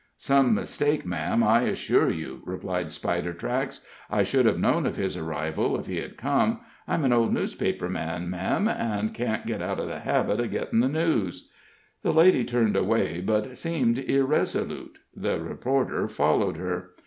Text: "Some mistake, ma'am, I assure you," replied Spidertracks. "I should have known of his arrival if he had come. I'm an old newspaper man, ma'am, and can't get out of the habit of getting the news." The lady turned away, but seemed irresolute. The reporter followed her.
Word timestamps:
"Some 0.17 0.55
mistake, 0.55 1.05
ma'am, 1.05 1.43
I 1.43 1.61
assure 1.65 2.09
you," 2.09 2.41
replied 2.43 2.87
Spidertracks. 2.87 3.81
"I 4.09 4.23
should 4.23 4.47
have 4.47 4.57
known 4.59 4.87
of 4.87 4.95
his 4.95 5.15
arrival 5.15 5.79
if 5.79 5.85
he 5.85 5.97
had 5.97 6.17
come. 6.17 6.61
I'm 6.87 7.05
an 7.05 7.13
old 7.13 7.31
newspaper 7.31 7.87
man, 7.87 8.27
ma'am, 8.27 8.67
and 8.67 9.13
can't 9.13 9.45
get 9.45 9.61
out 9.61 9.79
of 9.79 9.87
the 9.89 9.99
habit 9.99 10.39
of 10.39 10.49
getting 10.49 10.79
the 10.79 10.89
news." 10.89 11.51
The 12.01 12.13
lady 12.13 12.43
turned 12.43 12.75
away, 12.75 13.21
but 13.23 13.55
seemed 13.59 13.99
irresolute. 13.99 14.97
The 15.15 15.39
reporter 15.39 16.07
followed 16.07 16.57
her. 16.57 16.93